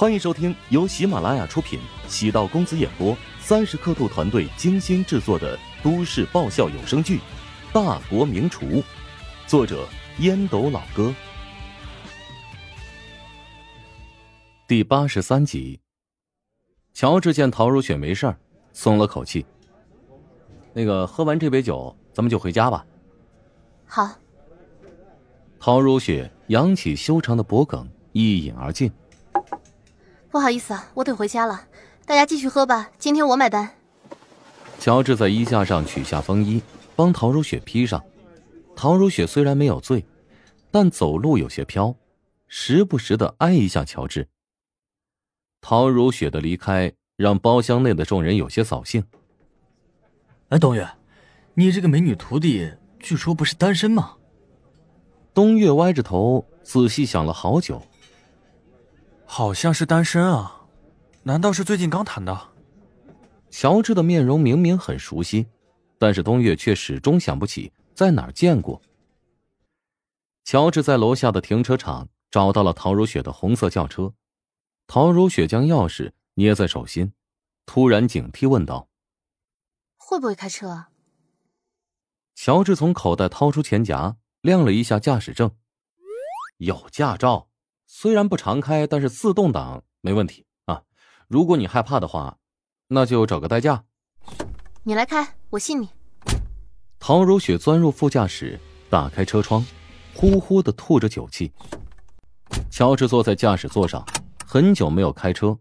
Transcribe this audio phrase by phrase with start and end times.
[0.00, 7.18] 欢迎收听由喜马拉雅出品、喜道公子演播、三十刻度团队精心制作的都市爆笑有声剧
[7.70, 8.64] 《大国名厨》，
[9.46, 9.86] 作者
[10.20, 11.14] 烟斗老哥，
[14.66, 15.78] 第八十三集。
[16.94, 18.38] 乔治见陶如雪没事儿，
[18.72, 19.44] 松了口气。
[20.72, 22.86] 那个，喝完这杯酒，咱们就回家吧。
[23.84, 24.10] 好。
[25.58, 28.90] 陶如雪扬起修长的脖颈，一饮而尽。
[30.30, 31.66] 不好意思啊，我得回家了，
[32.06, 33.68] 大家继续喝吧，今天我买单。
[34.78, 36.62] 乔治在衣架上取下风衣，
[36.94, 38.02] 帮陶如雪披上。
[38.76, 40.04] 陶如雪虽然没有醉，
[40.70, 41.96] 但走路有些飘，
[42.46, 44.28] 时不时的挨一下乔治。
[45.60, 49.04] 陶如雪的离开让包厢内的众人有些扫兴。
[50.50, 50.88] 哎，东岳，
[51.54, 54.14] 你这个美女徒弟据说不是单身吗？
[55.34, 57.82] 东岳歪着头仔细想了好久。
[59.32, 60.66] 好像是单身啊，
[61.22, 62.48] 难道是最近刚谈的？
[63.48, 65.46] 乔治的面容明明很熟悉，
[65.98, 68.82] 但是东月却始终想不起在哪儿见过。
[70.42, 74.12] 乔治在楼下的停车场找到了陶如雪的红色轿车，
[74.88, 77.12] 陶如雪将钥匙捏在手心，
[77.66, 78.88] 突然警惕问道
[79.96, 80.90] ：“会不会开车？”啊？”
[82.34, 85.52] 乔治从口袋掏出钱夹，亮了一下驾驶证，
[86.58, 87.46] 有驾照。
[87.92, 90.82] 虽然不常开，但是自动挡没问题啊。
[91.26, 92.38] 如果你害怕的话，
[92.86, 93.82] 那就找个代驾。
[94.84, 95.88] 你来开，我信你。
[97.00, 99.66] 陶如雪钻入副驾驶，打开车窗，
[100.14, 101.52] 呼呼的吐着酒气。
[102.70, 104.06] 乔治坐在驾驶座上，
[104.46, 105.58] 很久没有开车，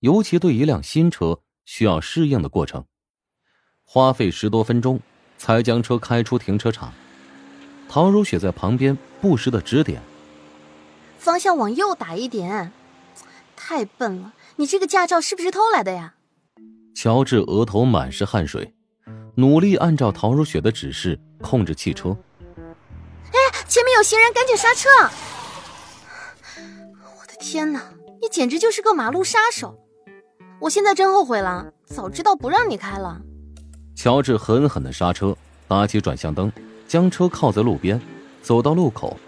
[0.00, 2.84] 尤其对一辆新车需要适应的过程，
[3.82, 5.00] 花费十多分钟
[5.38, 6.92] 才将车开出停车场。
[7.88, 10.02] 陶如雪在旁边不时的指点。
[11.20, 12.72] 方向往右打一点，
[13.54, 14.32] 太笨了！
[14.56, 16.14] 你这个驾照是不是偷来的呀？
[16.94, 18.72] 乔治额头满是汗水，
[19.34, 22.16] 努力按照陶如雪的指示控制汽车。
[22.46, 23.38] 哎，
[23.68, 24.88] 前面有行人，赶紧刹车！
[27.02, 27.92] 我的天哪，
[28.22, 29.78] 你简直就是个马路杀手！
[30.58, 33.20] 我现在真后悔了，早知道不让你开了。
[33.94, 35.36] 乔治狠狠的刹车，
[35.68, 36.50] 打起转向灯，
[36.88, 38.00] 将车靠在路边，
[38.42, 39.18] 走到路口，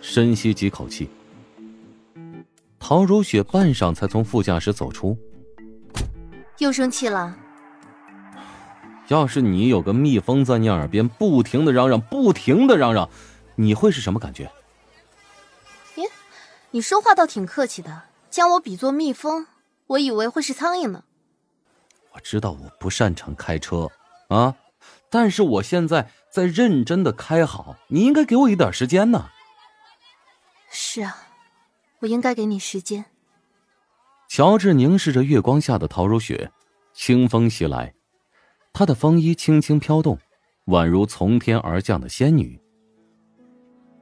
[0.00, 1.08] 深吸几口气。
[2.88, 5.18] 陶如雪半晌才从副驾驶走出，
[6.58, 7.36] 又生气了。
[9.08, 13.10] 要是你有个蜜蜂在你耳边不停的嚷嚷，不停的嚷嚷，
[13.56, 14.48] 你会是什么感觉？
[15.96, 16.08] 咦，
[16.70, 19.48] 你说话倒挺客气的，将我比作蜜蜂，
[19.88, 21.02] 我以为会是苍蝇呢。
[22.12, 23.90] 我知道我不擅长开车
[24.28, 24.54] 啊，
[25.10, 29.30] 但是我现在在认真的开好，你应该给我一点时间呢。
[30.70, 31.24] 是啊。
[32.00, 33.04] 我应该给你时间。
[34.28, 36.50] 乔治凝视着月光下的陶如雪，
[36.92, 37.94] 清风袭来，
[38.72, 40.18] 她的风衣轻轻飘动，
[40.66, 42.60] 宛如从天而降的仙女。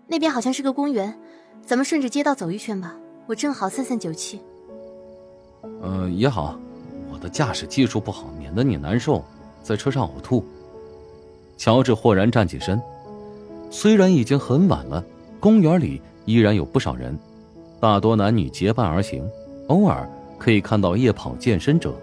[0.09, 1.19] 那边好像是个公园，
[1.65, 2.97] 咱们顺着街道走一圈吧，
[3.27, 4.41] 我正好散散酒气。
[5.81, 6.59] 呃，也好，
[7.11, 9.25] 我的驾驶技术不好，免得你难受，
[9.63, 10.45] 在车上呕吐。
[11.57, 12.81] 乔治豁然站起身，
[13.71, 15.05] 虽然已经很晚了，
[15.39, 17.17] 公园里依然有不少人。
[17.85, 19.23] 大多男女结伴而行，
[19.67, 20.09] 偶尔
[20.39, 21.95] 可以看到夜跑健身者。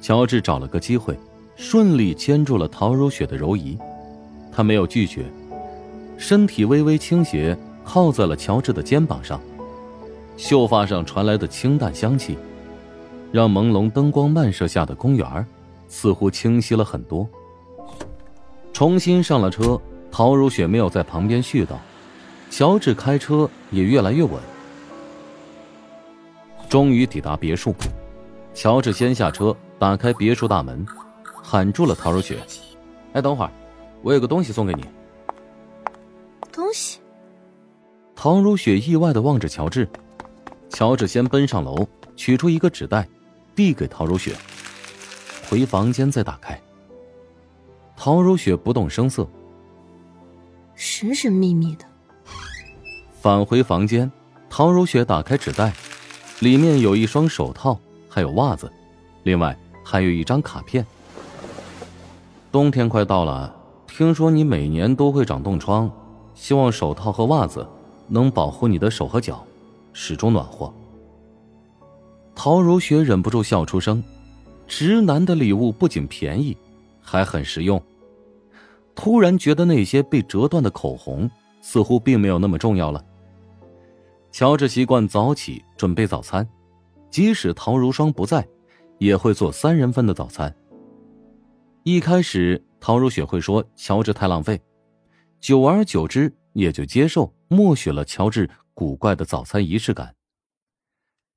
[0.00, 1.18] 乔治找了个机会，
[1.56, 3.76] 顺利牵住了陶如雪的柔仪，
[4.52, 5.24] 他没有拒绝，
[6.16, 9.40] 身体微微倾斜，靠在了乔治的肩膀上。
[10.36, 12.38] 秀发上传来的清淡香气，
[13.32, 15.44] 让朦胧灯光漫射下的公园
[15.88, 17.28] 似乎清晰了很多。
[18.72, 19.76] 重新上了车，
[20.08, 21.70] 陶如雪没有在旁边絮叨，
[22.48, 24.34] 乔治开车也越来越稳。
[26.68, 27.74] 终于抵达别墅，
[28.52, 30.84] 乔治先下车，打开别墅大门，
[31.42, 32.38] 喊住了陶如雪
[33.14, 33.50] ：“哎，等会儿，
[34.02, 34.84] 我有个东西送给你。”
[36.52, 37.00] 东西。
[38.14, 39.88] 陶如雪意外的望着乔治，
[40.68, 43.08] 乔治先奔上楼，取出一个纸袋，
[43.54, 44.34] 递给陶如雪
[45.48, 46.60] ：“回房间再打开。”
[47.96, 49.26] 陶如雪不动声色，
[50.74, 51.86] 神神秘秘的。
[53.20, 54.10] 返回房间，
[54.50, 55.72] 陶如雪打开纸袋。
[56.40, 57.76] 里面有一双手套，
[58.08, 58.70] 还有袜子，
[59.24, 60.86] 另外还有一张卡片。
[62.52, 63.52] 冬天快到了，
[63.88, 65.90] 听说你每年都会长冻疮，
[66.36, 67.66] 希望手套和袜子
[68.06, 69.44] 能保护你的手和脚，
[69.92, 70.72] 始终暖和。
[72.36, 74.02] 陶如雪忍不住笑出声，
[74.68, 76.56] 直男的礼物不仅便宜，
[77.02, 77.82] 还很实用。
[78.94, 81.28] 突然觉得那些被折断的口红
[81.60, 83.04] 似乎并没有那么重要了。
[84.30, 86.48] 乔治习惯早起准备早餐，
[87.10, 88.46] 即使陶如霜不在，
[88.98, 90.54] 也会做三人份的早餐。
[91.82, 94.60] 一开始，陶如雪会说乔治太浪费，
[95.40, 100.14] 久而久之，也就接受默许了乔治古怪的早餐仪式感。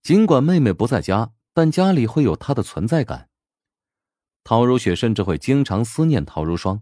[0.03, 3.29] 尽管妹妹不在家，但家里会有她的存在感。
[4.43, 6.81] 陶如雪甚至会经常思念陶如霜，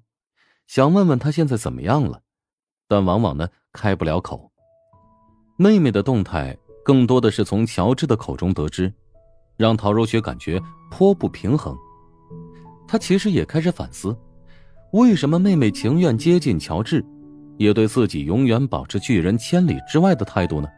[0.65, 2.23] 想问问她现在怎么样了，
[2.88, 4.48] 但往往呢开不了口。
[5.61, 8.89] 妹妹的动态更多的是从乔治的口中得知，
[9.57, 10.57] 让陶如雪感觉
[10.89, 11.77] 颇不平衡。
[12.88, 14.17] 她其实也开始反思，
[14.94, 17.06] 为什么妹妹情愿接近乔治，
[17.57, 20.69] 也对自己永远保持拒人千里之外的态度呢？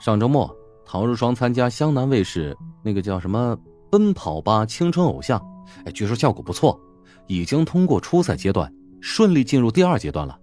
[0.00, 0.50] 上周末，
[0.86, 3.54] 陶如霜参加湘南卫视那个叫什么
[3.90, 5.38] 《奔跑吧青春偶像》。
[5.84, 6.80] 哎，据说效果不错，
[7.26, 8.72] 已经通过初赛阶段，
[9.02, 10.40] 顺利进入第二阶段了。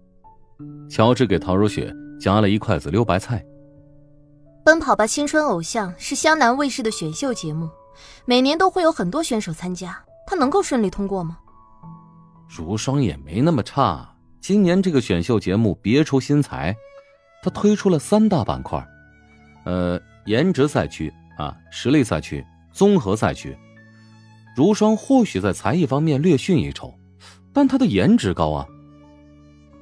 [0.87, 3.43] 乔治给陶如雪夹了一筷子溜白菜。
[4.63, 7.69] 奔跑吧青春偶像是湘南卫视的选秀节目，
[8.25, 11.37] 每年都会有很多选手参加，他能够顺利通过吗？
[12.49, 16.75] 如霜也没那么差，今年这个选秀节目别出心裁，
[17.41, 18.85] 他推出了三大板块，
[19.65, 23.57] 呃，颜值赛区啊，实力赛区，综合赛区。
[24.55, 26.93] 如霜或许在才艺方面略逊一筹，
[27.53, 28.65] 但她的颜值高啊。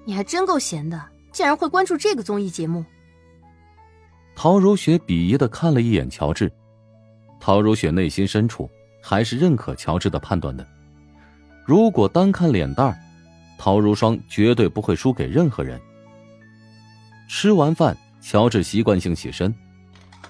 [0.05, 1.01] 你还真够闲的，
[1.35, 2.85] 竟然会关注这个综艺节目。
[4.35, 6.49] 陶如雪鄙夷的看了一眼乔治，
[7.41, 8.69] 陶如雪内心深处
[9.03, 10.65] 还是认可乔治的判断的。
[11.65, 12.97] 如果单看脸蛋
[13.57, 15.77] 陶如霜绝对不会输给任何人。
[17.27, 19.53] 吃完饭，乔治习惯性起身，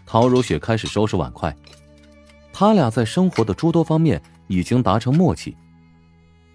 [0.07, 1.55] 陶如雪开始收拾碗筷。
[2.51, 4.21] 他俩在生活的诸多方面。
[4.47, 5.57] 已经达成默契。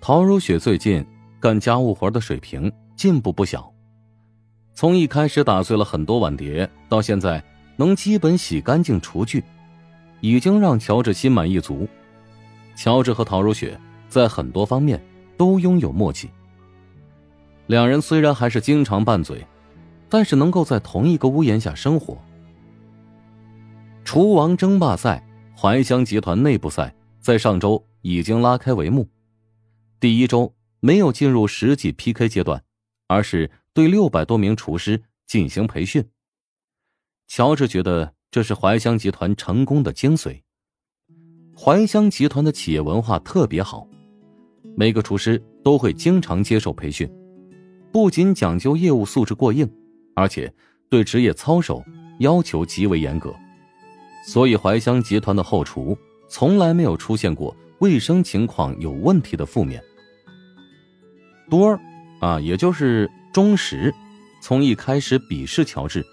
[0.00, 1.05] 陶如雪最近
[1.41, 3.69] 干家务活的水平进步不小，
[4.81, 7.44] 从一开始打碎了很多碗碟，到现在
[7.77, 9.44] 能基本洗干净厨具，
[10.23, 11.87] 已经让乔治心满意足。
[12.75, 13.79] 乔治和陶如雪
[14.09, 14.99] 在很多方面
[15.37, 16.31] 都拥有默契。
[17.67, 19.47] 两人虽然还是经常拌嘴，
[20.09, 22.17] 但是能够在同一个屋檐下生活。
[24.03, 25.23] 厨王争霸赛，
[25.55, 26.94] 怀香集团内部赛。
[27.21, 29.06] 在上周已经拉开帷幕，
[30.00, 32.62] 第一周没有进入实际 PK 阶段，
[33.09, 36.05] 而是对六百多名厨师进行培训。
[37.28, 40.40] 乔治觉得这是怀乡集团成功的精髓。
[41.56, 43.87] 怀乡集团的企业文化特别好，
[44.76, 47.11] 每个厨师都会经常接受培训，
[47.93, 49.70] 不仅讲究业务素质过硬，
[50.14, 50.52] 而且
[50.88, 51.84] 对职业操守
[52.20, 53.34] 要求极为严格，
[54.26, 55.96] 所以怀乡集团的后厨。
[56.32, 59.82] 从来没有出现过卫生情况有问题的负面。
[61.50, 61.81] 多儿，
[62.20, 63.94] 啊，也就是钟石，
[64.41, 66.05] 从一开始鄙视乔治，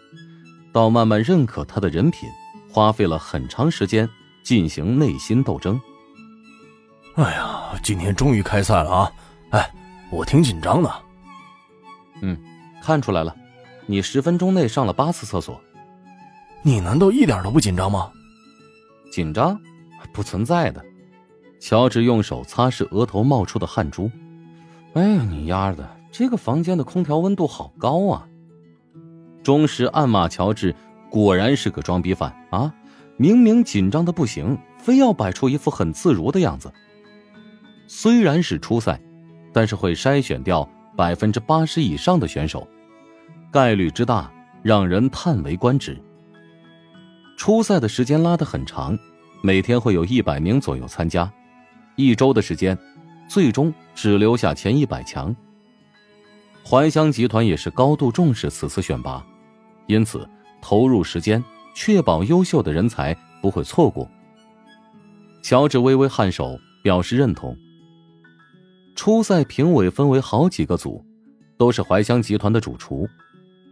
[0.72, 2.30] 到慢慢认可他的人品，
[2.72, 4.08] 花费了很长时间
[4.44, 5.80] 进行内心斗争。
[7.16, 9.12] 哎呀，今天终于开赛了啊！
[9.50, 9.72] 哎，
[10.12, 10.94] 我挺紧张的。
[12.22, 12.38] 嗯，
[12.84, 13.36] 看出来了，
[13.88, 15.60] 你十分钟内上了八次厕所。
[16.62, 18.12] 你难道一点都不紧张吗？
[19.12, 19.60] 紧张。
[20.14, 20.84] 不存在的，
[21.60, 24.10] 乔治用手擦拭额头冒出的汗珠。
[24.94, 28.28] 哎呀，你丫的，这个房间的空调温度好高啊！
[29.44, 30.76] 钟石暗骂乔治，
[31.10, 32.74] 果然是个装逼犯啊！
[33.18, 36.72] 明明紧张的不行，非要摆出一副很自如的样子。
[37.88, 39.00] 虽然是初赛，
[39.54, 42.68] 但是会筛选掉百分之八十以上的选手，
[43.52, 45.98] 概率之大让人叹为观止。
[47.38, 48.98] 初赛的时间拉得很长。
[49.44, 51.32] 每天会有一百名左右参加，
[51.96, 52.76] 一周的时间，
[53.30, 55.34] 最终只留下前一百强。
[56.70, 59.26] 怀香集团也是高度重视此次选拔，
[59.86, 60.28] 因此
[60.62, 61.42] 投入时间，
[61.74, 64.06] 确保优秀的人才不会错过。
[65.42, 67.58] 乔治微微颔首，表示认同。
[68.96, 71.02] 初赛评委分为好几个组，
[71.56, 73.08] 都是怀香集团的主厨，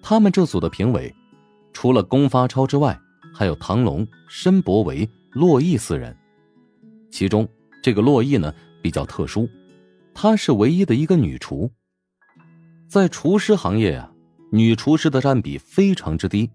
[0.02, 1.14] 他们这组的评委，
[1.74, 2.98] 除了龚发超之外，
[3.34, 5.10] 还有唐龙、申博维。
[5.34, 6.16] 洛毅四人，
[7.12, 7.46] 其中
[7.84, 9.50] 这个洛毅呢比较特殊，
[10.14, 11.70] 她是唯一的一个女厨。
[12.96, 14.10] 在厨师行业呀，
[14.54, 16.50] 女厨师的占比非常之低，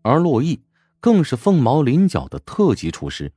[0.00, 0.58] 而洛毅
[0.98, 3.30] 更是凤毛麟角的特级厨师。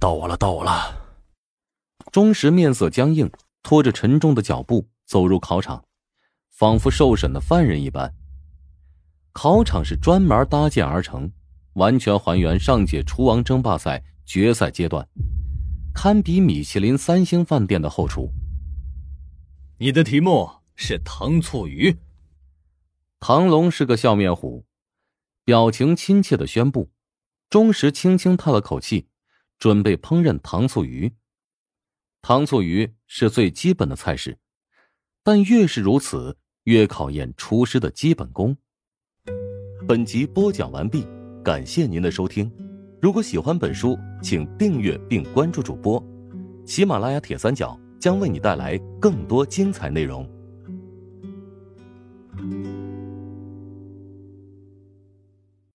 [0.00, 0.72] 到我了，到我了！
[2.10, 3.30] 钟石面色僵硬，
[3.62, 5.84] 拖着沉重的脚步走入考场，
[6.50, 8.12] 仿佛受审的犯人一般。
[9.30, 11.30] 考场是专门搭建而成。
[11.74, 15.06] 完全还原上届厨王争霸赛决赛阶段，
[15.94, 18.28] 堪比米其林三星饭店的后厨。
[19.78, 21.98] 你的题目是糖醋鱼。
[23.20, 24.64] 唐龙是个笑面虎，
[25.44, 26.90] 表情亲切的宣布
[27.50, 29.08] ：“钟石轻轻叹了口气，
[29.58, 31.12] 准备烹饪糖醋鱼。
[32.22, 34.38] 糖醋鱼是最基本的菜式，
[35.22, 38.56] 但越是如此，越考验厨师的基本功。
[39.86, 41.06] 本集播讲完毕，
[41.44, 42.50] 感谢您的收听。
[43.02, 46.02] 如果喜欢本书，请订阅并关注主播。
[46.64, 50.28] 喜马拉雅铁三角将为你带来更多精彩内容。